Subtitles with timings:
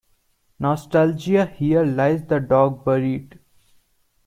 [0.59, 3.37] Nostalgia Here lies the dog buried.